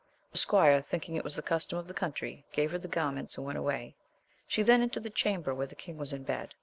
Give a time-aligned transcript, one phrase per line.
[0.31, 3.45] The squire, thinking it was the custom of the country, gave her the garments and
[3.45, 3.93] went away.
[4.47, 6.55] She then entered the chamber where the king was in bed.